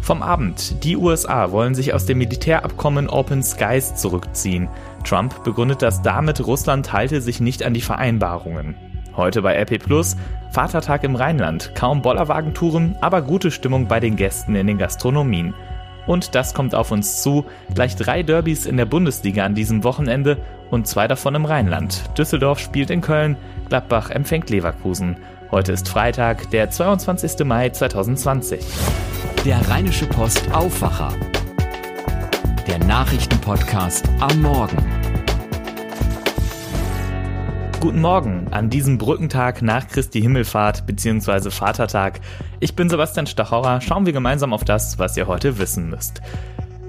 Vom 0.00 0.22
Abend. 0.22 0.82
Die 0.82 0.96
USA 0.96 1.50
wollen 1.52 1.74
sich 1.74 1.92
aus 1.92 2.06
dem 2.06 2.18
Militärabkommen 2.18 3.08
Open 3.08 3.42
Skies 3.42 3.94
zurückziehen. 3.94 4.68
Trump 5.04 5.44
begründet 5.44 5.82
das 5.82 6.02
damit, 6.02 6.44
Russland 6.46 6.92
halte 6.92 7.20
sich 7.20 7.40
nicht 7.40 7.62
an 7.62 7.74
die 7.74 7.80
Vereinbarungen. 7.80 8.74
Heute 9.16 9.42
bei 9.42 9.54
RP 9.60 9.78
Plus, 9.78 10.16
Vatertag 10.52 11.04
im 11.04 11.16
Rheinland. 11.16 11.74
Kaum 11.74 12.02
Bollerwagentouren, 12.02 12.96
aber 13.00 13.22
gute 13.22 13.50
Stimmung 13.50 13.86
bei 13.86 14.00
den 14.00 14.16
Gästen 14.16 14.54
in 14.54 14.66
den 14.66 14.78
Gastronomien. 14.78 15.54
Und 16.06 16.34
das 16.34 16.54
kommt 16.54 16.74
auf 16.74 16.90
uns 16.90 17.22
zu. 17.22 17.44
Gleich 17.74 17.94
drei 17.94 18.22
Derbys 18.22 18.66
in 18.66 18.76
der 18.76 18.86
Bundesliga 18.86 19.44
an 19.44 19.54
diesem 19.54 19.84
Wochenende 19.84 20.38
und 20.70 20.86
zwei 20.86 21.06
davon 21.06 21.34
im 21.34 21.44
Rheinland. 21.44 22.16
Düsseldorf 22.16 22.58
spielt 22.58 22.90
in 22.90 23.00
Köln, 23.00 23.36
Gladbach 23.68 24.10
empfängt 24.10 24.50
Leverkusen. 24.50 25.16
Heute 25.50 25.72
ist 25.72 25.88
Freitag, 25.88 26.48
der 26.52 26.70
22. 26.70 27.44
Mai 27.44 27.70
2020. 27.70 28.64
Der 29.44 29.68
Rheinische 29.68 30.06
Post 30.06 30.44
Aufwacher. 30.52 31.12
Der 32.68 32.78
Nachrichtenpodcast 32.78 34.08
am 34.20 34.42
Morgen. 34.42 34.78
Guten 37.80 38.00
Morgen 38.00 38.46
an 38.52 38.70
diesem 38.70 38.96
Brückentag 38.98 39.60
nach 39.60 39.88
Christi 39.88 40.20
Himmelfahrt 40.20 40.86
bzw. 40.86 41.50
Vatertag. 41.50 42.20
Ich 42.60 42.76
bin 42.76 42.88
Sebastian 42.88 43.26
Stachorra. 43.26 43.80
Schauen 43.80 44.06
wir 44.06 44.12
gemeinsam 44.12 44.52
auf 44.52 44.62
das, 44.62 45.00
was 45.00 45.16
ihr 45.16 45.26
heute 45.26 45.58
wissen 45.58 45.90
müsst. 45.90 46.22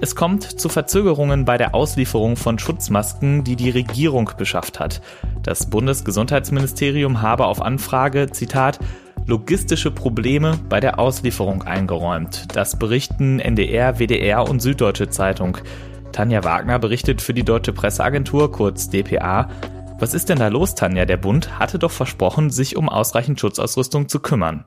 Es 0.02 0.16
kommt 0.16 0.42
zu 0.42 0.68
Verzögerungen 0.68 1.44
bei 1.44 1.58
der 1.58 1.76
Auslieferung 1.76 2.34
von 2.34 2.58
Schutzmasken, 2.58 3.44
die 3.44 3.54
die 3.54 3.70
Regierung 3.70 4.32
beschafft 4.36 4.80
hat. 4.80 5.00
Das 5.44 5.70
Bundesgesundheitsministerium 5.70 7.22
habe 7.22 7.46
auf 7.46 7.62
Anfrage, 7.62 8.28
Zitat, 8.28 8.80
logistische 9.26 9.92
Probleme 9.92 10.58
bei 10.68 10.80
der 10.80 10.98
Auslieferung 10.98 11.62
eingeräumt. 11.62 12.48
Das 12.56 12.80
berichten 12.80 13.38
NDR, 13.38 14.00
WDR 14.00 14.50
und 14.50 14.60
Süddeutsche 14.60 15.08
Zeitung. 15.08 15.58
Tanja 16.10 16.42
Wagner 16.42 16.80
berichtet 16.80 17.22
für 17.22 17.32
die 17.32 17.44
Deutsche 17.44 17.72
Presseagentur, 17.72 18.50
kurz 18.50 18.90
DPA. 18.90 19.50
Was 20.00 20.14
ist 20.14 20.30
denn 20.30 20.40
da 20.40 20.48
los, 20.48 20.74
Tanja? 20.74 21.04
Der 21.04 21.16
Bund 21.16 21.60
hatte 21.60 21.78
doch 21.78 21.92
versprochen, 21.92 22.50
sich 22.50 22.76
um 22.76 22.88
ausreichend 22.88 23.38
Schutzausrüstung 23.38 24.08
zu 24.08 24.18
kümmern. 24.18 24.64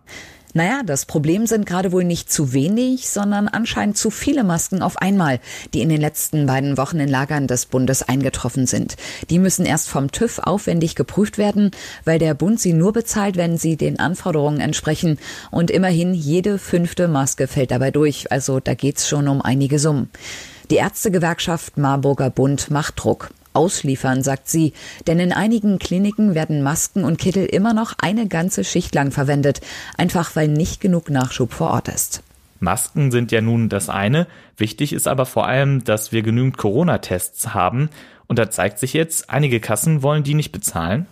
Naja, 0.58 0.84
das 0.86 1.06
Problem 1.06 1.48
sind 1.48 1.66
gerade 1.66 1.92
wohl 1.92 2.06
nicht 2.06 2.32
zu 2.32 2.54
wenig, 2.54 3.10
sondern 3.10 3.50
anscheinend 3.50 3.98
zu 3.98 4.10
viele 4.10 4.46
Masken 4.46 4.82
auf 4.82 4.96
einmal, 4.96 5.42
die 5.74 5.82
in 5.82 5.90
den 5.90 6.00
letzten 6.00 6.46
beiden 6.46 6.78
Wochen 6.78 7.02
in 7.02 7.10
Lagern 7.10 7.46
des 7.46 7.66
Bundes 7.66 8.04
eingetroffen 8.04 8.66
sind. 8.66 8.96
Die 9.30 9.38
müssen 9.38 9.66
erst 9.66 9.90
vom 9.90 10.14
TÜV 10.14 10.40
aufwendig 10.40 10.96
geprüft 10.96 11.38
werden, 11.38 11.72
weil 12.06 12.20
der 12.20 12.36
Bund 12.36 12.62
sie 12.62 12.72
nur 12.72 12.94
bezahlt, 12.94 13.36
wenn 13.36 13.58
sie 13.58 13.76
den 13.76 14.00
Anforderungen 14.00 14.62
entsprechen. 14.62 15.20
Und 15.52 15.72
immerhin 15.72 16.14
jede 16.14 16.58
fünfte 16.58 17.10
Maske 17.10 17.48
fällt 17.48 17.72
dabei 17.72 17.92
durch. 17.92 18.32
Also 18.32 18.62
da 18.62 18.76
geht's 18.76 19.10
schon 19.10 19.28
um 19.28 19.42
einige 19.42 19.78
Summen. 19.78 20.10
Die 20.72 20.78
Ärztegewerkschaft 20.78 21.78
Marburger 21.78 22.30
Bund 22.30 22.72
macht 22.72 22.94
Druck 23.04 23.30
ausliefern, 23.56 24.24
sagt 24.24 24.50
sie. 24.50 24.74
Denn 25.08 25.20
in 25.20 25.32
einigen 25.32 25.80
Kliniken 25.80 26.36
werden 26.36 26.62
Masken 26.62 27.04
und 27.04 27.18
Kittel 27.18 27.46
immer 27.46 27.74
noch 27.74 27.94
eine 27.98 28.28
ganze 28.28 28.64
Schicht 28.64 28.94
lang 28.96 29.12
verwendet, 29.12 29.62
einfach 29.98 30.36
weil 30.36 30.48
nicht 30.48 30.82
genug 30.82 31.10
Nachschub 31.10 31.54
vor 31.54 31.72
Ort 31.72 31.88
ist. 31.88 32.22
Masken 32.60 33.12
sind 33.12 33.32
ja 33.32 33.42
nun 33.42 33.70
das 33.70 33.90
eine. 33.90 34.28
Wichtig 34.58 34.94
ist 34.94 35.08
aber 35.08 35.26
vor 35.26 35.48
allem, 35.48 35.84
dass 35.84 36.12
wir 36.12 36.22
genügend 36.22 36.58
Corona-Tests 36.58 37.54
haben. 37.54 37.90
Und 38.28 38.40
da 38.40 38.50
zeigt 38.50 38.80
sich 38.80 38.94
jetzt, 38.94 39.30
einige 39.30 39.60
Kassen 39.60 40.02
wollen 40.02 40.24
die 40.24 40.34
nicht 40.34 40.52
bezahlen. 40.52 41.06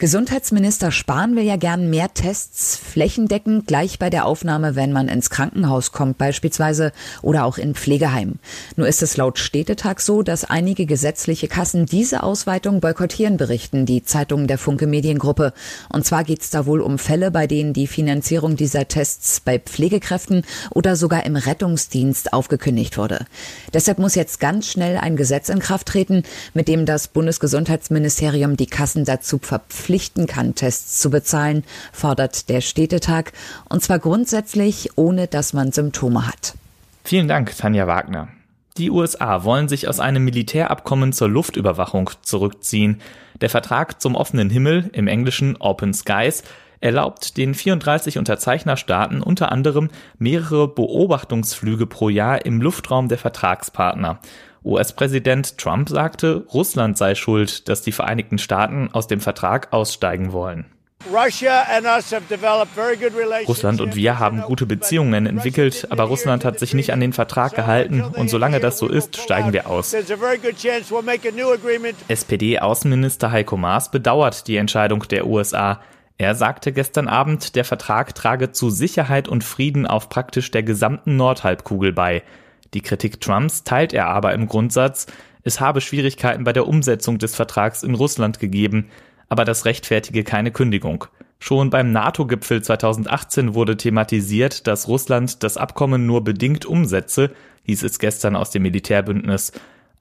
Gesundheitsminister 0.00 0.92
Spahn 0.92 1.36
will 1.36 1.42
ja 1.42 1.56
gern 1.56 1.90
mehr 1.90 2.14
Tests 2.14 2.74
flächendeckend 2.74 3.66
gleich 3.66 3.98
bei 3.98 4.08
der 4.08 4.24
Aufnahme, 4.24 4.74
wenn 4.74 4.92
man 4.92 5.08
ins 5.08 5.28
Krankenhaus 5.28 5.92
kommt 5.92 6.16
beispielsweise 6.16 6.92
oder 7.20 7.44
auch 7.44 7.58
in 7.58 7.74
Pflegeheim. 7.74 8.36
Nur 8.76 8.88
ist 8.88 9.02
es 9.02 9.18
laut 9.18 9.38
Städtetag 9.38 10.00
so, 10.00 10.22
dass 10.22 10.46
einige 10.46 10.86
gesetzliche 10.86 11.48
Kassen 11.48 11.84
diese 11.84 12.22
Ausweitung 12.22 12.80
boykottieren, 12.80 13.36
berichten 13.36 13.84
die 13.84 14.02
Zeitungen 14.02 14.46
der 14.46 14.56
Funke 14.56 14.86
Mediengruppe. 14.86 15.52
Und 15.90 16.06
zwar 16.06 16.24
geht 16.24 16.40
es 16.40 16.48
da 16.48 16.64
wohl 16.64 16.80
um 16.80 16.98
Fälle, 16.98 17.30
bei 17.30 17.46
denen 17.46 17.74
die 17.74 17.86
Finanzierung 17.86 18.56
dieser 18.56 18.88
Tests 18.88 19.40
bei 19.40 19.58
Pflegekräften 19.58 20.46
oder 20.70 20.96
sogar 20.96 21.26
im 21.26 21.36
Rettungsdienst 21.36 22.32
aufgekündigt 22.32 22.96
wurde. 22.96 23.26
Deshalb 23.74 23.98
muss 23.98 24.14
jetzt 24.14 24.40
ganz 24.40 24.66
schnell 24.66 24.96
ein 24.96 25.16
Gesetz 25.16 25.50
in 25.50 25.58
Kraft 25.58 25.88
treten, 25.88 26.22
mit 26.54 26.68
dem 26.68 26.86
das 26.86 27.06
Bundesgesundheitsministerium 27.06 28.56
die 28.56 28.66
Kassen 28.66 29.04
dazu 29.04 29.38
verpflichtet, 29.38 29.89
verpflichten 29.90 30.28
kann, 30.28 30.54
Tests 30.54 31.00
zu 31.00 31.10
bezahlen, 31.10 31.64
fordert 31.92 32.48
der 32.48 32.60
Städtetag, 32.60 33.32
und 33.68 33.82
zwar 33.82 33.98
grundsätzlich, 33.98 34.90
ohne 34.94 35.26
dass 35.26 35.52
man 35.52 35.72
Symptome 35.72 36.28
hat. 36.28 36.54
Vielen 37.02 37.26
Dank, 37.26 37.56
Tanja 37.56 37.88
Wagner. 37.88 38.28
Die 38.76 38.90
USA 38.90 39.42
wollen 39.42 39.68
sich 39.68 39.88
aus 39.88 39.98
einem 39.98 40.24
Militärabkommen 40.24 41.12
zur 41.12 41.28
Luftüberwachung 41.28 42.10
zurückziehen. 42.22 43.00
Der 43.40 43.50
Vertrag 43.50 44.00
zum 44.00 44.14
offenen 44.14 44.48
Himmel, 44.48 44.90
im 44.92 45.08
Englischen 45.08 45.56
Open 45.56 45.92
Skies, 45.92 46.44
erlaubt 46.80 47.36
den 47.36 47.54
34 47.54 48.16
Unterzeichnerstaaten 48.16 49.22
unter 49.22 49.50
anderem 49.50 49.90
mehrere 50.18 50.68
Beobachtungsflüge 50.68 51.86
pro 51.86 52.08
Jahr 52.08 52.46
im 52.46 52.62
Luftraum 52.62 53.08
der 53.08 53.18
Vertragspartner. 53.18 54.20
US-Präsident 54.64 55.56
Trump 55.58 55.88
sagte, 55.88 56.44
Russland 56.52 56.98
sei 56.98 57.14
schuld, 57.14 57.68
dass 57.68 57.82
die 57.82 57.92
Vereinigten 57.92 58.38
Staaten 58.38 58.90
aus 58.92 59.06
dem 59.06 59.20
Vertrag 59.20 59.72
aussteigen 59.72 60.32
wollen. 60.32 60.66
Russland 63.48 63.80
und 63.80 63.96
wir 63.96 64.18
haben 64.18 64.42
gute 64.42 64.66
Beziehungen 64.66 65.24
entwickelt, 65.24 65.86
aber 65.88 66.04
Russland 66.04 66.44
hat 66.44 66.58
sich 66.58 66.74
nicht 66.74 66.92
an 66.92 67.00
den 67.00 67.14
Vertrag 67.14 67.54
gehalten 67.54 68.02
und 68.02 68.28
solange 68.28 68.60
das 68.60 68.76
so 68.76 68.86
ist, 68.86 69.16
steigen 69.16 69.54
wir 69.54 69.66
aus. 69.66 69.94
SPD-Außenminister 72.08 73.32
Heiko 73.32 73.56
Maas 73.56 73.90
bedauert 73.90 74.46
die 74.46 74.56
Entscheidung 74.56 75.02
der 75.08 75.26
USA. 75.26 75.80
Er 76.18 76.34
sagte 76.34 76.70
gestern 76.70 77.08
Abend, 77.08 77.56
der 77.56 77.64
Vertrag 77.64 78.14
trage 78.14 78.52
zu 78.52 78.68
Sicherheit 78.68 79.26
und 79.26 79.42
Frieden 79.42 79.86
auf 79.86 80.10
praktisch 80.10 80.50
der 80.50 80.62
gesamten 80.62 81.16
Nordhalbkugel 81.16 81.94
bei. 81.94 82.22
Die 82.74 82.80
Kritik 82.80 83.20
Trumps 83.20 83.64
teilt 83.64 83.92
er 83.92 84.06
aber 84.06 84.32
im 84.32 84.46
Grundsatz, 84.46 85.06
es 85.42 85.60
habe 85.60 85.80
Schwierigkeiten 85.80 86.44
bei 86.44 86.52
der 86.52 86.68
Umsetzung 86.68 87.18
des 87.18 87.34
Vertrags 87.34 87.82
in 87.82 87.94
Russland 87.94 88.38
gegeben, 88.38 88.90
aber 89.28 89.44
das 89.44 89.64
rechtfertige 89.64 90.24
keine 90.24 90.50
Kündigung. 90.50 91.06
Schon 91.38 91.70
beim 91.70 91.90
NATO-Gipfel 91.90 92.62
2018 92.62 93.54
wurde 93.54 93.78
thematisiert, 93.78 94.66
dass 94.66 94.88
Russland 94.88 95.42
das 95.42 95.56
Abkommen 95.56 96.04
nur 96.04 96.22
bedingt 96.22 96.66
umsetze, 96.66 97.30
hieß 97.64 97.82
es 97.82 97.98
gestern 97.98 98.36
aus 98.36 98.50
dem 98.50 98.62
Militärbündnis. 98.62 99.52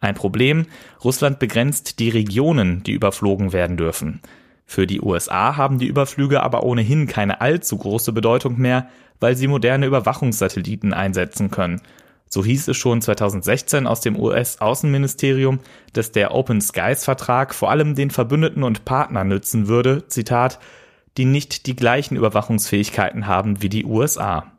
Ein 0.02 0.16
Problem, 0.16 0.66
Russland 1.04 1.40
begrenzt 1.40 2.00
die 2.00 2.10
Regionen, 2.10 2.84
die 2.84 2.92
überflogen 2.92 3.54
werden 3.54 3.78
dürfen. 3.78 4.22
Für 4.66 4.86
die 4.86 5.02
USA 5.02 5.56
haben 5.56 5.80
die 5.80 5.88
Überflüge 5.88 6.44
aber 6.44 6.64
ohnehin 6.64 7.08
keine 7.08 7.42
allzu 7.42 7.78
große 7.78 8.12
Bedeutung 8.12 8.60
mehr, 8.60 8.90
weil 9.20 9.36
sie 9.36 9.48
moderne 9.48 9.86
Überwachungssatelliten 9.86 10.94
einsetzen 10.94 11.50
können. 11.52 11.82
So 12.30 12.46
hieß 12.46 12.68
es 12.68 12.78
schon 12.78 13.02
2016 13.02 13.88
aus 13.88 14.02
dem 14.02 14.18
US-Außenministerium, 14.18 15.60
dass 15.94 16.12
der 16.12 16.34
Open 16.34 16.62
Skies-Vertrag 16.62 17.56
vor 17.56 17.72
allem 17.72 17.96
den 17.96 18.12
Verbündeten 18.12 18.64
und 18.64 18.86
Partnern 18.86 19.28
nützen 19.28 19.68
würde, 19.68 20.08
Zitat, 20.08 20.60
die 21.18 21.26
nicht 21.26 21.66
die 21.66 21.76
gleichen 21.76 22.16
Überwachungsfähigkeiten 22.16 23.26
haben 23.26 23.64
wie 23.64 23.70
die 23.70 23.84
USA. 23.84 24.52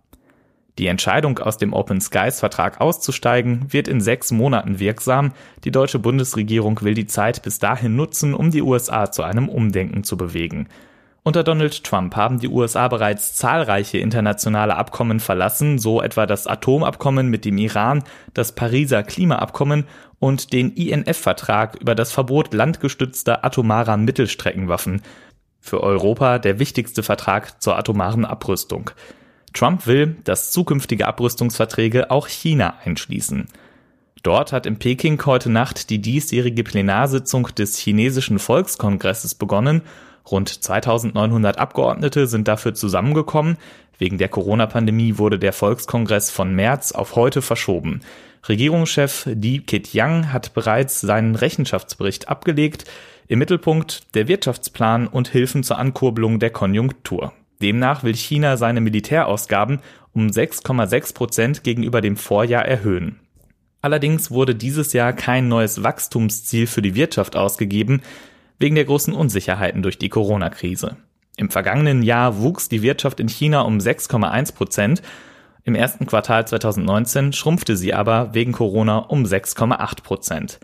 Die 0.78 0.86
Entscheidung, 0.86 1.38
aus 1.38 1.58
dem 1.58 1.72
Open 1.72 2.00
Skies-Vertrag 2.00 2.80
auszusteigen, 2.80 3.72
wird 3.72 3.86
in 3.86 4.00
sechs 4.00 4.32
Monaten 4.32 4.80
wirksam. 4.80 5.32
Die 5.64 5.70
deutsche 5.70 5.98
Bundesregierung 5.98 6.80
will 6.80 6.94
die 6.94 7.06
Zeit 7.06 7.42
bis 7.42 7.58
dahin 7.58 7.96
nutzen, 7.96 8.34
um 8.34 8.50
die 8.50 8.62
USA 8.62 9.12
zu 9.12 9.22
einem 9.22 9.48
Umdenken 9.48 10.02
zu 10.04 10.16
bewegen. 10.16 10.68
Unter 11.22 11.44
Donald 11.44 11.84
Trump 11.84 12.16
haben 12.16 12.40
die 12.40 12.48
USA 12.48 12.88
bereits 12.88 13.34
zahlreiche 13.34 13.98
internationale 13.98 14.76
Abkommen 14.76 15.20
verlassen, 15.20 15.78
so 15.78 16.00
etwa 16.00 16.24
das 16.24 16.46
Atomabkommen 16.46 17.28
mit 17.28 17.44
dem 17.44 17.58
Iran, 17.58 18.02
das 18.32 18.54
Pariser 18.54 19.02
Klimaabkommen 19.02 19.84
und 20.18 20.54
den 20.54 20.72
INF-Vertrag 20.72 21.76
über 21.76 21.94
das 21.94 22.10
Verbot 22.10 22.54
landgestützter 22.54 23.44
atomarer 23.44 23.98
Mittelstreckenwaffen. 23.98 25.02
Für 25.60 25.82
Europa 25.82 26.38
der 26.38 26.58
wichtigste 26.58 27.02
Vertrag 27.02 27.60
zur 27.60 27.76
atomaren 27.76 28.24
Abrüstung. 28.24 28.90
Trump 29.52 29.86
will, 29.86 30.16
dass 30.24 30.52
zukünftige 30.52 31.06
Abrüstungsverträge 31.06 32.10
auch 32.10 32.28
China 32.28 32.74
einschließen. 32.84 33.48
Dort 34.22 34.52
hat 34.52 34.66
in 34.66 34.78
Peking 34.78 35.20
heute 35.24 35.50
Nacht 35.50 35.90
die 35.90 36.00
diesjährige 36.00 36.62
Plenarsitzung 36.62 37.48
des 37.56 37.78
chinesischen 37.78 38.38
Volkskongresses 38.38 39.34
begonnen 39.34 39.82
Rund 40.30 40.48
2900 40.48 41.58
Abgeordnete 41.58 42.26
sind 42.26 42.48
dafür 42.48 42.74
zusammengekommen. 42.74 43.56
Wegen 43.98 44.18
der 44.18 44.28
Corona-Pandemie 44.28 45.18
wurde 45.18 45.38
der 45.38 45.52
Volkskongress 45.52 46.30
von 46.30 46.54
März 46.54 46.92
auf 46.92 47.16
heute 47.16 47.42
verschoben. 47.42 48.00
Regierungschef 48.48 49.26
Li 49.26 49.60
Keqiang 49.60 50.32
hat 50.32 50.54
bereits 50.54 51.00
seinen 51.00 51.34
Rechenschaftsbericht 51.34 52.28
abgelegt. 52.28 52.84
Im 53.28 53.38
Mittelpunkt 53.38 54.14
der 54.14 54.28
Wirtschaftsplan 54.28 55.06
und 55.06 55.28
Hilfen 55.28 55.62
zur 55.62 55.78
Ankurbelung 55.78 56.38
der 56.38 56.50
Konjunktur. 56.50 57.32
Demnach 57.60 58.02
will 58.02 58.14
China 58.14 58.56
seine 58.56 58.80
Militärausgaben 58.80 59.80
um 60.14 60.28
6,6 60.28 61.14
Prozent 61.14 61.62
gegenüber 61.62 62.00
dem 62.00 62.16
Vorjahr 62.16 62.64
erhöhen. 62.64 63.20
Allerdings 63.82 64.30
wurde 64.30 64.54
dieses 64.54 64.92
Jahr 64.92 65.12
kein 65.12 65.48
neues 65.48 65.82
Wachstumsziel 65.82 66.66
für 66.66 66.82
die 66.82 66.94
Wirtschaft 66.94 67.36
ausgegeben, 67.36 68.02
wegen 68.58 68.74
der 68.74 68.84
großen 68.84 69.14
Unsicherheiten 69.14 69.82
durch 69.82 69.98
die 69.98 70.10
Corona-Krise. 70.10 70.96
Im 71.36 71.50
vergangenen 71.50 72.02
Jahr 72.02 72.38
wuchs 72.38 72.68
die 72.68 72.82
Wirtschaft 72.82 73.20
in 73.20 73.28
China 73.28 73.62
um 73.62 73.78
6,1 73.78 74.54
Prozent. 74.54 75.02
Im 75.64 75.74
ersten 75.74 76.06
Quartal 76.06 76.46
2019 76.46 77.32
schrumpfte 77.32 77.76
sie 77.76 77.94
aber 77.94 78.34
wegen 78.34 78.52
Corona 78.52 78.98
um 78.98 79.24
6,8 79.24 80.02
Prozent. 80.02 80.60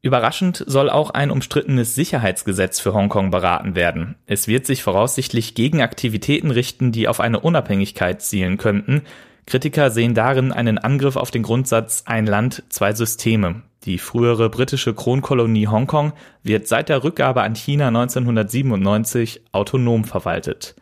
Überraschend 0.00 0.64
soll 0.66 0.90
auch 0.90 1.10
ein 1.10 1.30
umstrittenes 1.30 1.94
Sicherheitsgesetz 1.94 2.80
für 2.80 2.92
Hongkong 2.92 3.30
beraten 3.30 3.76
werden. 3.76 4.16
Es 4.26 4.48
wird 4.48 4.66
sich 4.66 4.82
voraussichtlich 4.82 5.54
gegen 5.54 5.80
Aktivitäten 5.80 6.50
richten, 6.50 6.90
die 6.90 7.06
auf 7.06 7.20
eine 7.20 7.38
Unabhängigkeit 7.38 8.20
zielen 8.20 8.58
könnten. 8.58 9.02
Kritiker 9.46 9.90
sehen 9.90 10.14
darin 10.14 10.52
einen 10.52 10.78
Angriff 10.78 11.16
auf 11.16 11.30
den 11.30 11.42
Grundsatz 11.42 12.04
ein 12.06 12.26
Land, 12.26 12.62
zwei 12.68 12.92
Systeme. 12.92 13.62
Die 13.84 13.98
frühere 13.98 14.48
britische 14.48 14.94
Kronkolonie 14.94 15.66
Hongkong 15.66 16.12
wird 16.44 16.68
seit 16.68 16.88
der 16.88 17.02
Rückgabe 17.02 17.42
an 17.42 17.56
China 17.56 17.88
1997 17.88 19.42
autonom 19.50 20.04
verwaltet. 20.04 20.76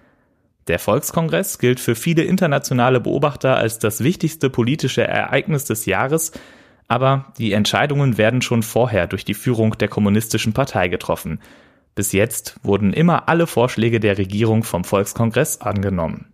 Der 0.67 0.79
Volkskongress 0.79 1.59
gilt 1.59 1.81
für 1.81 1.95
viele 1.95 2.23
internationale 2.23 3.01
Beobachter 3.01 3.57
als 3.57 3.79
das 3.79 4.05
wichtigste 4.05 4.51
politische 4.51 5.03
Ereignis 5.03 5.65
des 5.65 5.87
Jahres, 5.87 6.33
aber 6.87 7.33
die 7.39 7.53
Entscheidungen 7.53 8.19
werden 8.19 8.43
schon 8.43 8.63
vorher 8.63 9.07
durch 9.07 9.25
die 9.25 9.35
Führung 9.35 9.79
der 9.79 9.89
Kommunistischen 9.89 10.53
Partei 10.53 10.89
getroffen. 10.89 11.41
Bis 11.95 12.13
jetzt 12.13 12.57
wurden 12.63 12.93
immer 12.93 13.29
alle 13.29 13.47
Vorschläge 13.47 13.99
der 13.99 14.19
Regierung 14.19 14.63
vom 14.63 14.85
Volkskongress 14.85 15.61
angenommen. 15.61 16.30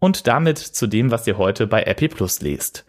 Und 0.00 0.26
damit 0.26 0.58
zu 0.58 0.86
dem, 0.86 1.10
was 1.10 1.26
ihr 1.26 1.38
heute 1.38 1.66
bei 1.66 1.82
RP 1.82 2.08
Plus 2.08 2.40
lest. 2.40 2.84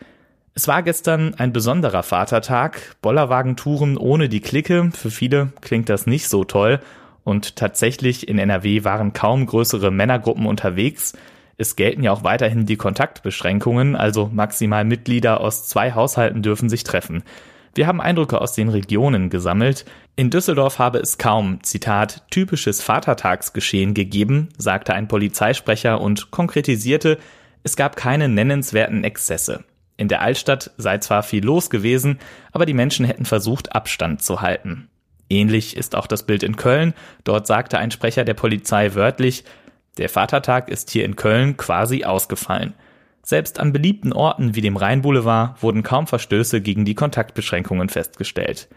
Es 0.54 0.68
war 0.68 0.82
gestern 0.82 1.34
ein 1.36 1.54
besonderer 1.54 2.04
Vatertag, 2.04 2.96
Bollerwagentouren 3.02 3.98
ohne 3.98 4.28
die 4.28 4.42
Clique, 4.42 4.92
für 4.94 5.12
viele 5.12 5.54
klingt 5.62 5.88
das 5.88 6.08
nicht 6.08 6.28
so 6.28 6.44
toll 6.44 6.80
und 7.24 7.56
tatsächlich 7.56 8.28
in 8.28 8.40
NRW 8.40 8.84
waren 8.84 9.14
kaum 9.14 9.46
größere 9.46 9.92
Männergruppen 9.92 10.46
unterwegs. 10.46 11.14
Es 11.58 11.76
gelten 11.76 12.04
ja 12.04 12.12
auch 12.12 12.24
weiterhin 12.24 12.66
die 12.66 12.76
Kontaktbeschränkungen, 12.76 13.96
also 13.96 14.30
maximal 14.34 14.84
Mitglieder 14.84 15.40
aus 15.40 15.68
zwei 15.68 15.94
Haushalten 15.94 16.42
dürfen 16.42 16.70
sich 16.70 16.84
treffen. 16.84 17.24
Wir 17.74 17.88
haben 17.88 18.02
Eindrücke 18.02 18.42
aus 18.42 18.54
den 18.54 18.70
Regionen 18.70 19.30
gesammelt. 19.30 19.86
In 20.18 20.30
Düsseldorf 20.30 20.78
habe 20.78 21.00
es 21.00 21.18
kaum, 21.18 21.64
Zitat, 21.64 22.30
typisches 22.30 22.82
Vatertagsgeschehen 22.82 23.94
gegeben, 23.94 24.50
sagte 24.58 24.94
ein 24.94 25.08
Polizeisprecher 25.08 26.02
und 26.02 26.32
konkretisierte, 26.32 27.18
es 27.64 27.76
gab 27.78 27.96
keine 27.96 28.28
nennenswerten 28.28 29.04
Exzesse. 29.04 29.64
In 29.96 30.10
der 30.10 30.22
Altstadt 30.22 30.72
sei 30.78 30.98
zwar 30.98 31.24
viel 31.24 31.46
los 31.46 31.70
gewesen, 31.70 32.20
aber 32.52 32.66
die 32.66 32.74
Menschen 32.74 33.06
hätten 33.06 33.26
versucht, 33.26 33.74
Abstand 33.74 34.22
zu 34.22 34.42
halten. 34.42 34.90
Ähnlich 35.30 35.78
ist 35.78 35.96
auch 35.96 36.08
das 36.08 36.24
Bild 36.24 36.44
in 36.44 36.58
Köln. 36.58 36.94
Dort 37.24 37.48
sagte 37.48 37.78
ein 37.78 37.92
Sprecher 37.92 38.26
der 38.26 38.34
Polizei 38.34 38.96
wörtlich, 38.96 39.46
der 39.98 40.10
Vatertag 40.10 40.70
ist 40.70 40.90
hier 40.90 41.06
in 41.06 41.16
Köln 41.16 41.56
quasi 41.56 42.04
ausgefallen. 42.04 42.74
Selbst 43.24 43.60
an 43.60 43.72
beliebten 43.72 44.14
Orten 44.14 44.56
wie 44.56 44.62
dem 44.62 44.78
Rheinboulevard 44.78 45.62
wurden 45.62 45.84
kaum 45.84 46.08
Verstöße 46.08 46.62
gegen 46.62 46.86
die 46.86 46.96
Kontaktbeschränkungen 46.96 47.90
festgestellt. 47.90 48.68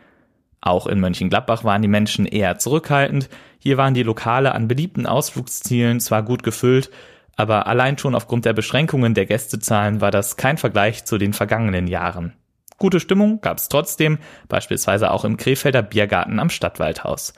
Auch 0.61 0.87
in 0.87 1.01
Mönchengladbach 1.01 1.65
waren 1.65 1.83
die 1.83 1.89
Menschen 1.89 2.25
eher 2.25 2.59
zurückhaltend. 2.59 3.29
Hier 3.59 3.77
waren 3.77 3.95
die 3.95 4.03
Lokale 4.03 4.55
an 4.55 4.69
beliebten 4.69 5.07
Ausflugszielen 5.07 6.01
zwar 6.01 6.23
gut 6.23 6.43
gefüllt, 6.43 6.91
aber 7.37 7.67
allein 7.67 7.99
schon 7.99 8.15
aufgrund 8.15 8.45
der 8.45 8.53
Beschränkungen 8.53 9.15
der 9.15 9.27
Gästezahlen 9.27 10.01
war 10.01 10.11
das 10.11 10.37
kein 10.37 10.57
Vergleich 10.57 11.05
zu 11.05 11.19
den 11.19 11.33
vergangenen 11.33 11.87
Jahren. 11.87 12.33
Gute 12.79 13.01
Stimmung 13.01 13.41
gab 13.41 13.59
es 13.59 13.69
trotzdem, 13.69 14.19
beispielsweise 14.49 15.11
auch 15.11 15.25
im 15.25 15.37
Krefelder 15.37 15.83
Biergarten 15.83 16.39
am 16.39 16.51
Stadtwaldhaus. 16.51 17.35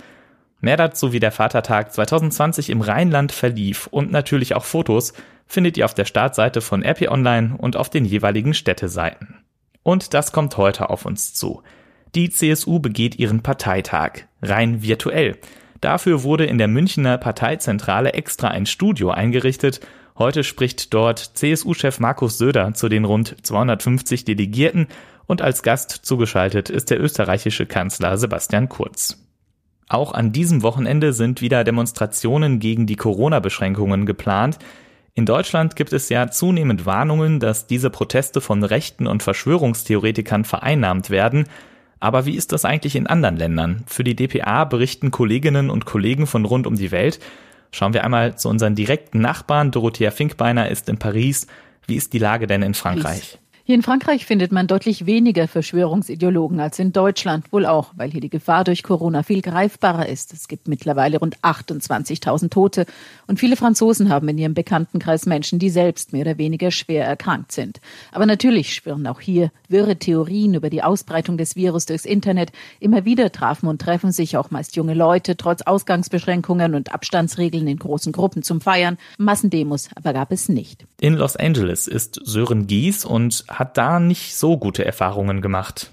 Mehr 0.60 0.76
dazu, 0.76 1.12
wie 1.12 1.20
der 1.20 1.32
Vatertag 1.32 1.92
2020 1.92 2.70
im 2.70 2.80
Rheinland 2.80 3.32
verlief 3.32 3.86
und 3.88 4.10
natürlich 4.10 4.54
auch 4.54 4.64
Fotos 4.64 5.12
findet 5.46 5.76
ihr 5.76 5.84
auf 5.84 5.94
der 5.94 6.06
Startseite 6.06 6.60
von 6.60 6.82
RP 6.82 7.08
Online 7.10 7.54
und 7.56 7.76
auf 7.76 7.90
den 7.90 8.04
jeweiligen 8.04 8.54
Städteseiten. 8.54 9.44
Und 9.82 10.14
das 10.14 10.32
kommt 10.32 10.56
heute 10.56 10.90
auf 10.90 11.04
uns 11.04 11.34
zu. 11.34 11.62
Die 12.14 12.30
CSU 12.30 12.80
begeht 12.80 13.18
ihren 13.18 13.42
Parteitag, 13.42 14.22
rein 14.42 14.82
virtuell. 14.82 15.36
Dafür 15.80 16.22
wurde 16.22 16.46
in 16.46 16.58
der 16.58 16.68
Münchner 16.68 17.18
Parteizentrale 17.18 18.14
extra 18.14 18.48
ein 18.48 18.66
Studio 18.66 19.10
eingerichtet. 19.10 19.80
Heute 20.18 20.42
spricht 20.42 20.94
dort 20.94 21.18
CSU-Chef 21.18 22.00
Markus 22.00 22.38
Söder 22.38 22.72
zu 22.72 22.88
den 22.88 23.04
rund 23.04 23.36
250 23.46 24.24
Delegierten 24.24 24.88
und 25.26 25.42
als 25.42 25.62
Gast 25.62 25.90
zugeschaltet 25.90 26.70
ist 26.70 26.90
der 26.90 27.00
österreichische 27.00 27.66
Kanzler 27.66 28.16
Sebastian 28.16 28.70
Kurz. 28.70 29.25
Auch 29.88 30.12
an 30.12 30.32
diesem 30.32 30.62
Wochenende 30.62 31.12
sind 31.12 31.40
wieder 31.40 31.62
Demonstrationen 31.62 32.58
gegen 32.58 32.86
die 32.86 32.96
Corona-Beschränkungen 32.96 34.04
geplant. 34.04 34.58
In 35.14 35.26
Deutschland 35.26 35.76
gibt 35.76 35.92
es 35.92 36.08
ja 36.08 36.30
zunehmend 36.30 36.86
Warnungen, 36.86 37.40
dass 37.40 37.66
diese 37.66 37.88
Proteste 37.88 38.40
von 38.40 38.64
Rechten 38.64 39.06
und 39.06 39.22
Verschwörungstheoretikern 39.22 40.44
vereinnahmt 40.44 41.08
werden. 41.10 41.46
Aber 42.00 42.26
wie 42.26 42.34
ist 42.36 42.52
das 42.52 42.64
eigentlich 42.64 42.96
in 42.96 43.06
anderen 43.06 43.36
Ländern? 43.36 43.84
Für 43.86 44.04
die 44.04 44.16
DPA 44.16 44.64
berichten 44.64 45.10
Kolleginnen 45.10 45.70
und 45.70 45.86
Kollegen 45.86 46.26
von 46.26 46.44
rund 46.44 46.66
um 46.66 46.74
die 46.74 46.90
Welt. 46.90 47.20
Schauen 47.70 47.94
wir 47.94 48.04
einmal 48.04 48.36
zu 48.36 48.48
unseren 48.48 48.74
direkten 48.74 49.20
Nachbarn. 49.20 49.70
Dorothea 49.70 50.10
Finkbeiner 50.10 50.68
ist 50.68 50.88
in 50.88 50.98
Paris. 50.98 51.46
Wie 51.86 51.96
ist 51.96 52.12
die 52.12 52.18
Lage 52.18 52.46
denn 52.46 52.62
in 52.62 52.74
Frankreich? 52.74 53.38
Hier 53.68 53.74
in 53.74 53.82
Frankreich 53.82 54.26
findet 54.26 54.52
man 54.52 54.68
deutlich 54.68 55.06
weniger 55.06 55.48
Verschwörungsideologen 55.48 56.60
als 56.60 56.78
in 56.78 56.92
Deutschland, 56.92 57.52
wohl 57.52 57.66
auch, 57.66 57.92
weil 57.96 58.12
hier 58.12 58.20
die 58.20 58.30
Gefahr 58.30 58.62
durch 58.62 58.84
Corona 58.84 59.24
viel 59.24 59.42
greifbarer 59.42 60.08
ist. 60.08 60.32
Es 60.32 60.46
gibt 60.46 60.68
mittlerweile 60.68 61.18
rund 61.18 61.38
28.000 61.38 62.48
Tote 62.50 62.86
und 63.26 63.40
viele 63.40 63.56
Franzosen 63.56 64.08
haben 64.08 64.28
in 64.28 64.38
ihrem 64.38 64.54
Bekanntenkreis 64.54 65.26
Menschen, 65.26 65.58
die 65.58 65.70
selbst 65.70 66.12
mehr 66.12 66.20
oder 66.20 66.38
weniger 66.38 66.70
schwer 66.70 67.06
erkrankt 67.06 67.50
sind. 67.50 67.80
Aber 68.12 68.24
natürlich 68.24 68.72
schwirren 68.72 69.08
auch 69.08 69.20
hier 69.20 69.50
wirre 69.68 69.96
Theorien 69.96 70.54
über 70.54 70.70
die 70.70 70.84
Ausbreitung 70.84 71.36
des 71.36 71.56
Virus 71.56 71.86
durchs 71.86 72.04
Internet. 72.04 72.52
Immer 72.78 73.04
wieder 73.04 73.32
trafen 73.32 73.66
und 73.68 73.80
treffen 73.80 74.12
sich 74.12 74.36
auch 74.36 74.52
meist 74.52 74.76
junge 74.76 74.94
Leute, 74.94 75.36
trotz 75.36 75.62
Ausgangsbeschränkungen 75.62 76.76
und 76.76 76.94
Abstandsregeln 76.94 77.66
in 77.66 77.78
großen 77.78 78.12
Gruppen 78.12 78.44
zum 78.44 78.60
Feiern. 78.60 78.96
Massendemos 79.18 79.88
aber 79.96 80.12
gab 80.12 80.30
es 80.30 80.48
nicht. 80.48 80.86
In 81.00 81.14
Los 81.14 81.34
Angeles 81.34 81.88
ist 81.88 82.20
Sören 82.22 82.68
Gies 82.68 83.04
und 83.04 83.44
hat 83.56 83.78
da 83.78 83.98
nicht 83.98 84.36
so 84.36 84.58
gute 84.58 84.84
Erfahrungen 84.84 85.40
gemacht. 85.40 85.92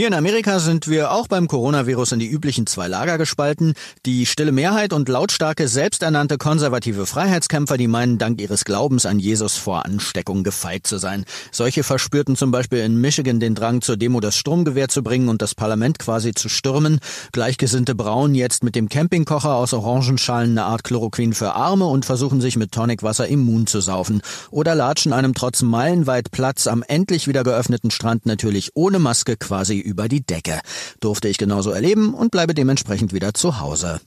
Hier 0.00 0.06
in 0.06 0.14
Amerika 0.14 0.60
sind 0.60 0.88
wir 0.88 1.12
auch 1.12 1.28
beim 1.28 1.46
Coronavirus 1.46 2.12
in 2.12 2.20
die 2.20 2.30
üblichen 2.30 2.66
zwei 2.66 2.88
Lager 2.88 3.18
gespalten. 3.18 3.74
Die 4.06 4.24
stille 4.24 4.50
Mehrheit 4.50 4.94
und 4.94 5.10
lautstarke, 5.10 5.68
selbsternannte 5.68 6.38
konservative 6.38 7.04
Freiheitskämpfer, 7.04 7.76
die 7.76 7.86
meinen, 7.86 8.16
dank 8.16 8.40
ihres 8.40 8.64
Glaubens 8.64 9.04
an 9.04 9.18
Jesus 9.18 9.58
vor 9.58 9.84
Ansteckung 9.84 10.42
gefeit 10.42 10.86
zu 10.86 10.96
sein. 10.96 11.26
Solche 11.52 11.82
verspürten 11.82 12.34
zum 12.34 12.50
Beispiel 12.50 12.78
in 12.78 12.98
Michigan 12.98 13.40
den 13.40 13.54
Drang, 13.54 13.82
zur 13.82 13.98
Demo 13.98 14.20
das 14.20 14.38
Stromgewehr 14.38 14.88
zu 14.88 15.02
bringen 15.02 15.28
und 15.28 15.42
das 15.42 15.54
Parlament 15.54 15.98
quasi 15.98 16.32
zu 16.32 16.48
stürmen. 16.48 17.00
Gleichgesinnte 17.32 17.94
brauen 17.94 18.34
jetzt 18.34 18.64
mit 18.64 18.76
dem 18.76 18.88
Campingkocher 18.88 19.54
aus 19.54 19.74
Orangenschalen 19.74 20.52
eine 20.52 20.64
Art 20.64 20.82
Chloroquin 20.82 21.34
für 21.34 21.52
Arme 21.52 21.84
und 21.84 22.06
versuchen 22.06 22.40
sich 22.40 22.56
mit 22.56 22.72
Tonicwasser 22.72 23.28
immun 23.28 23.66
zu 23.66 23.82
saufen. 23.82 24.22
Oder 24.50 24.74
latschen 24.74 25.12
einem 25.12 25.34
trotz 25.34 25.60
meilenweit 25.60 26.30
Platz 26.30 26.68
am 26.68 26.82
endlich 26.88 27.28
wieder 27.28 27.44
geöffneten 27.44 27.90
Strand 27.90 28.24
natürlich 28.24 28.70
ohne 28.72 28.98
Maske 28.98 29.36
quasi 29.36 29.89
über 29.90 30.08
die 30.08 30.24
Decke. 30.24 30.60
Durfte 31.00 31.28
ich 31.28 31.36
genauso 31.36 31.70
erleben 31.70 32.14
und 32.14 32.30
bleibe 32.30 32.54
dementsprechend 32.54 33.12
wieder 33.12 33.34
zu 33.34 33.60
Hause. 33.60 34.00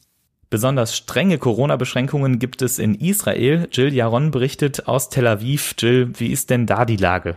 Besonders 0.50 0.96
strenge 0.96 1.40
Corona-Beschränkungen 1.40 2.38
gibt 2.38 2.62
es 2.62 2.80
in 2.80 2.94
Israel. 2.94 3.68
Jill 3.72 3.92
Jaron 3.92 4.32
berichtet 4.32 4.88
aus 4.88 5.10
Tel 5.10 5.28
Aviv. 5.28 5.74
Jill, 5.80 6.12
wie 6.20 6.28
ist 6.28 6.52
denn 6.52 6.68
da 6.68 6.86
die 6.86 6.96
Lage? 6.96 7.34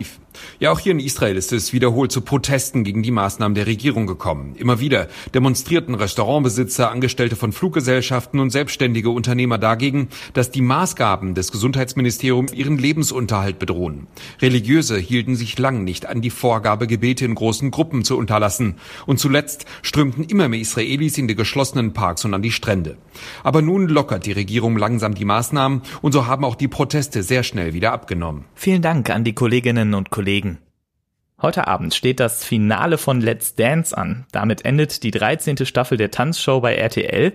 Ja, 0.60 0.72
auch 0.72 0.78
hier 0.78 0.92
in 0.92 1.00
Israel 1.00 1.36
ist 1.36 1.52
es 1.52 1.72
wiederholt 1.72 2.12
zu 2.12 2.20
Protesten 2.20 2.84
gegen 2.84 3.02
die 3.02 3.10
Maßnahmen 3.10 3.54
der 3.54 3.66
Regierung 3.66 4.06
gekommen. 4.06 4.54
Immer 4.56 4.80
wieder 4.80 5.08
demonstrierten 5.34 5.94
Restaurantbesitzer, 5.94 6.90
Angestellte 6.90 7.36
von 7.36 7.52
Fluggesellschaften 7.52 8.40
und 8.40 8.50
selbstständige 8.50 9.10
Unternehmer 9.10 9.58
dagegen, 9.58 10.08
dass 10.34 10.50
die 10.50 10.62
Maßgaben 10.62 11.34
des 11.34 11.50
Gesundheitsministeriums 11.50 12.52
ihren 12.52 12.78
Lebensunterhalt 12.78 13.58
bedrohen. 13.58 14.06
Religiöse 14.40 14.98
hielten 14.98 15.36
sich 15.36 15.58
lang 15.58 15.84
nicht 15.84 16.06
an 16.06 16.20
die 16.20 16.30
Vorgabe, 16.30 16.86
Gebete 16.86 17.24
in 17.24 17.34
großen 17.34 17.70
Gruppen 17.70 18.04
zu 18.04 18.16
unterlassen. 18.16 18.76
Und 19.06 19.18
zuletzt 19.18 19.66
strömten 19.82 20.24
immer 20.24 20.48
mehr 20.48 20.60
Israelis 20.60 21.18
in 21.18 21.28
die 21.28 21.34
geschlossenen 21.34 21.92
Parks 21.92 22.24
und 22.24 22.34
an 22.34 22.42
die 22.42 22.52
Strände. 22.52 22.96
Aber 23.42 23.62
nun 23.62 23.88
lockert 23.88 24.26
die 24.26 24.32
Regierung 24.32 24.76
langsam 24.76 25.14
die 25.14 25.24
Maßnahmen 25.24 25.82
und 26.02 26.12
so 26.12 26.26
haben 26.26 26.44
auch 26.44 26.54
die 26.54 26.68
Proteste 26.68 27.22
sehr 27.22 27.42
schnell 27.42 27.74
wieder 27.74 27.92
abgenommen. 27.92 28.44
Vielen 28.54 28.82
Dank 28.82 29.10
an 29.10 29.24
die 29.24 29.34
Kolleginnen 29.34 29.94
und 29.94 30.10
Kollegen 30.10 30.25
Kollegen. 30.26 30.58
Heute 31.40 31.68
Abend 31.68 31.94
steht 31.94 32.18
das 32.18 32.42
Finale 32.42 32.98
von 32.98 33.20
Let's 33.20 33.54
Dance 33.54 33.96
an. 33.96 34.26
Damit 34.32 34.64
endet 34.64 35.04
die 35.04 35.12
13. 35.12 35.64
Staffel 35.64 35.96
der 35.96 36.10
Tanzshow 36.10 36.60
bei 36.60 36.74
RTL. 36.74 37.32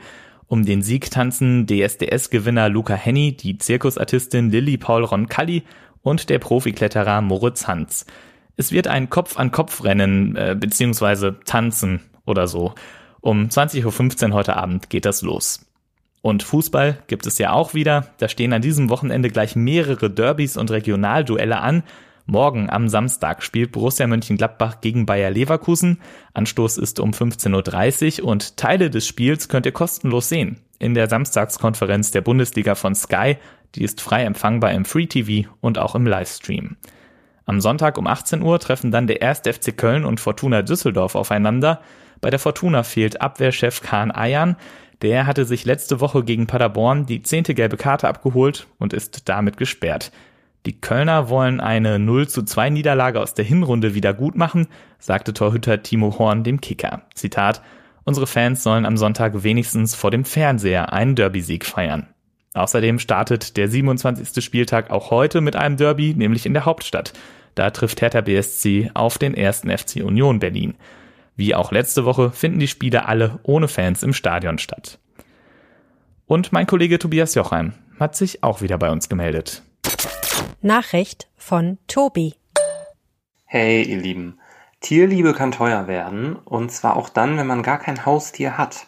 Um 0.48 0.66
den 0.66 0.82
Sieg 0.82 1.10
tanzen 1.10 1.68
DSDS-Gewinner 1.68 2.68
Luca 2.68 2.94
Henny, 2.94 3.32
die 3.32 3.58
Zirkusartistin 3.58 4.50
Lilly 4.50 4.76
Paul 4.76 5.06
Roncalli 5.06 5.64
und 6.02 6.30
der 6.30 6.40
Profikletterer 6.40 7.22
Moritz 7.22 7.66
Hans. 7.66 8.06
Es 8.58 8.74
wird 8.74 8.88
ein 8.88 9.10
Kopf-an-Kopf-Rennen 9.10 10.36
äh, 10.36 10.58
beziehungsweise 10.60 11.40
Tanzen 11.46 12.02
oder 12.26 12.50
so. 12.50 12.76
Um 13.22 13.46
20.15 13.46 14.28
Uhr 14.28 14.34
heute 14.34 14.58
Abend 14.58 14.90
geht 14.90 15.06
das 15.06 15.22
los. 15.22 15.66
Und 16.22 16.44
Fußball 16.44 16.98
gibt 17.08 17.26
es 17.26 17.38
ja 17.38 17.54
auch 17.54 17.74
wieder. 17.74 18.08
Da 18.18 18.28
stehen 18.28 18.52
an 18.52 18.62
diesem 18.62 18.90
Wochenende 18.90 19.30
gleich 19.30 19.56
mehrere 19.56 20.10
Derbys 20.10 20.58
und 20.58 20.72
Regionalduelle 20.72 21.62
an. 21.62 21.84
Morgen 22.26 22.70
am 22.70 22.88
Samstag 22.88 23.44
spielt 23.44 23.72
Borussia 23.72 24.06
Mönchengladbach 24.08 24.82
gegen 24.82 25.06
Bayer 25.06 25.32
Leverkusen. 25.32 26.00
Anstoß 26.34 26.78
ist 26.78 27.00
um 27.00 27.12
15.30 27.12 28.22
Uhr 28.22 28.28
und 28.28 28.58
Teile 28.58 28.90
des 28.90 29.08
Spiels 29.08 29.50
könnt 29.50 29.66
ihr 29.66 29.72
kostenlos 29.72 30.30
sehen. 30.30 30.58
In 30.80 30.94
der 30.94 31.10
Samstagskonferenz 31.10 32.12
der 32.12 32.22
Bundesliga 32.22 32.76
von 32.76 32.96
Sky. 32.96 33.38
Die 33.76 33.84
ist 33.84 34.02
frei 34.02 34.24
empfangbar 34.24 34.72
im 34.72 34.86
Free 34.86 35.08
TV 35.08 35.50
und 35.62 35.78
auch 35.78 35.96
im 35.96 36.06
Livestream. 36.06 36.78
Am 37.46 37.60
Sonntag 37.60 37.98
um 37.98 38.08
18 38.08 38.42
Uhr 38.42 38.60
treffen 38.60 38.92
dann 38.92 39.08
der 39.08 39.22
1. 39.22 39.40
FC 39.40 39.76
Köln 39.76 40.06
und 40.06 40.20
Fortuna 40.20 40.62
Düsseldorf 40.62 41.16
aufeinander. 41.16 41.82
Bei 42.22 42.30
der 42.30 42.40
Fortuna 42.40 42.84
fehlt 42.84 43.22
Abwehrchef 43.22 43.82
Kahn 43.82 44.12
Ayan. 44.12 44.56
Der 45.02 45.26
hatte 45.26 45.46
sich 45.46 45.66
letzte 45.66 46.00
Woche 46.00 46.24
gegen 46.24 46.46
Paderborn 46.46 47.08
die 47.08 47.24
zehnte 47.24 47.56
gelbe 47.56 47.78
Karte 47.78 48.08
abgeholt 48.08 48.68
und 48.78 48.94
ist 48.94 49.28
damit 49.28 49.58
gesperrt. 49.58 50.12
Die 50.66 50.80
Kölner 50.80 51.30
wollen 51.30 51.60
eine 51.60 51.98
0 51.98 52.28
zu 52.28 52.44
2 52.44 52.70
Niederlage 52.70 53.20
aus 53.20 53.34
der 53.34 53.46
Hinrunde 53.46 53.96
wieder 53.96 54.14
gut 54.14 54.36
machen, 54.36 54.68
sagte 55.00 55.34
Torhüter 55.34 55.82
Timo 55.82 56.20
Horn 56.20 56.44
dem 56.44 56.62
Kicker. 56.62 57.02
Zitat, 57.16 57.64
unsere 58.04 58.28
Fans 58.28 58.62
sollen 58.62 58.86
am 58.86 58.96
Sonntag 58.96 59.44
wenigstens 59.44 59.96
vor 59.96 60.12
dem 60.12 60.24
Fernseher 60.24 60.94
einen 60.94 61.16
Derby-Sieg 61.16 61.66
feiern. 61.66 62.08
Außerdem 62.54 63.00
startet 63.00 63.58
der 63.58 63.70
27. 63.70 64.44
Spieltag 64.44 64.92
auch 64.92 65.10
heute 65.10 65.42
mit 65.42 65.56
einem 65.56 65.78
Derby, 65.78 66.14
nämlich 66.14 66.46
in 66.46 66.54
der 66.54 66.66
Hauptstadt. 66.66 67.14
Da 67.56 67.72
trifft 67.72 68.02
Hertha 68.02 68.22
BSC 68.22 68.92
auf 68.94 69.18
den 69.18 69.34
ersten 69.34 69.76
FC 69.76 70.04
Union 70.04 70.40
Berlin. 70.40 70.76
Wie 71.36 71.56
auch 71.56 71.72
letzte 71.72 72.06
Woche 72.06 72.32
finden 72.32 72.60
die 72.60 72.68
Spiele 72.68 73.08
alle 73.08 73.40
ohne 73.44 73.68
Fans 73.68 74.04
im 74.04 74.14
Stadion 74.14 74.60
statt. 74.60 75.00
Und 76.28 76.52
mein 76.52 76.68
Kollege 76.68 77.00
Tobias 77.00 77.34
Jochheim 77.36 77.74
hat 78.00 78.16
sich 78.16 78.44
auch 78.44 78.62
wieder 78.62 78.78
bei 78.78 78.92
uns 78.92 79.10
gemeldet. 79.10 79.64
Nachricht 80.64 81.28
von 81.38 81.80
Tobi. 81.88 82.36
Hey, 83.46 83.82
ihr 83.82 83.98
Lieben. 83.98 84.40
Tierliebe 84.80 85.34
kann 85.34 85.52
teuer 85.52 85.88
werden, 85.88 86.36
und 86.36 86.72
zwar 86.72 86.98
auch 86.98 87.10
dann, 87.10 87.38
wenn 87.38 87.48
man 87.48 87.64
gar 87.64 87.80
kein 87.80 88.06
Haustier 88.06 88.60
hat. 88.60 88.86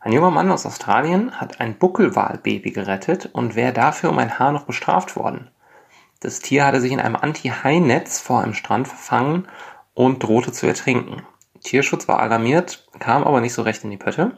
Ein 0.00 0.12
junger 0.12 0.30
Mann 0.30 0.50
aus 0.50 0.66
Australien 0.66 1.40
hat 1.40 1.60
ein 1.60 1.78
Buckelwalbaby 1.78 2.72
gerettet 2.72 3.30
und 3.32 3.54
wäre 3.54 3.72
dafür 3.72 4.10
um 4.10 4.18
ein 4.18 4.38
Haar 4.38 4.52
noch 4.52 4.64
bestraft 4.64 5.16
worden. 5.16 5.50
Das 6.20 6.40
Tier 6.40 6.66
hatte 6.66 6.82
sich 6.82 6.92
in 6.92 7.00
einem 7.00 7.16
Anti-Hai-Netz 7.16 8.20
vor 8.20 8.42
einem 8.42 8.54
Strand 8.54 8.86
verfangen 8.86 9.48
und 9.94 10.22
drohte 10.22 10.52
zu 10.52 10.66
ertrinken. 10.66 11.22
Tierschutz 11.62 12.06
war 12.06 12.20
alarmiert, 12.20 12.86
kam 12.98 13.24
aber 13.24 13.40
nicht 13.40 13.54
so 13.54 13.62
recht 13.62 13.82
in 13.82 13.90
die 13.90 13.96
Pötte. 13.96 14.36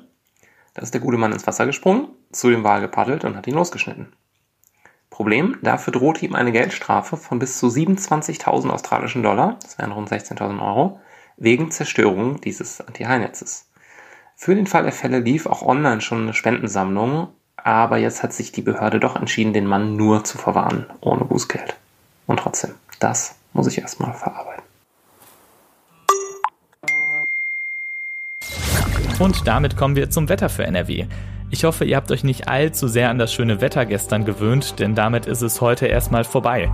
Da 0.75 0.83
ist 0.83 0.95
der 0.95 1.01
gute 1.01 1.19
Mann 1.19 1.33
ins 1.33 1.49
Wasser 1.49 1.67
gesprungen, 1.67 2.09
zu 2.31 2.49
dem 2.49 2.63
Wal 2.63 2.81
gepaddelt 2.81 3.25
und 3.25 3.37
hat 3.37 3.49
ihn 3.49 3.55
losgeschnitten. 3.55 4.13
Problem, 5.11 5.59
dafür 5.63 5.93
drohte 5.93 6.25
ihm 6.25 6.35
eine 6.35 6.53
Geldstrafe 6.53 7.17
von 7.17 7.39
bis 7.39 7.59
zu 7.59 7.67
27.000 7.67 8.71
australischen 8.71 9.23
Dollar, 9.23 9.59
das 9.63 9.77
wären 9.79 9.93
rund 9.93 10.11
16.000 10.11 10.65
Euro, 10.65 11.01
wegen 11.37 11.71
Zerstörung 11.71 12.41
dieses 12.41 12.81
Anti-Hai-Netzes. 12.81 13.67
Für 14.37 14.55
den 14.55 14.67
Fall 14.67 14.85
der 14.85 14.93
Fälle 14.93 15.19
lief 15.19 15.47
auch 15.47 15.63
online 15.63 16.01
schon 16.01 16.23
eine 16.23 16.35
Spendensammlung, 16.35 17.29
aber 17.57 17.99
jetzt 17.99 18.23
hat 18.23 18.33
sich 18.33 18.53
die 18.53 18.63
Behörde 18.63 19.01
doch 19.01 19.17
entschieden, 19.17 19.53
den 19.53 19.67
Mann 19.67 19.97
nur 19.97 20.25
zu 20.25 20.39
verwahren, 20.39 20.87
ohne 21.01 21.25
Bußgeld. 21.25 21.77
Und 22.27 22.39
trotzdem, 22.39 22.71
das 23.01 23.35
muss 23.53 23.67
ich 23.67 23.79
erstmal 23.79 24.15
verarbeiten. 24.15 24.63
Und 29.19 29.47
damit 29.47 29.77
kommen 29.77 29.97
wir 29.97 30.09
zum 30.09 30.31
Wetter 30.31 30.49
für 30.49 30.65
NRW. 30.65 31.07
Ich 31.53 31.65
hoffe, 31.65 31.85
ihr 31.85 31.97
habt 31.97 32.13
euch 32.13 32.23
nicht 32.23 32.49
allzu 32.49 32.87
sehr 32.87 33.11
an 33.11 33.19
das 33.19 33.33
schöne 33.33 33.61
Wetter 33.61 33.85
gestern 33.85 34.25
gewöhnt, 34.25 34.79
denn 34.79 34.95
damit 34.95 35.27
ist 35.27 35.43
es 35.43 35.61
heute 35.61 35.87
erstmal 35.87 36.23
vorbei. 36.23 36.71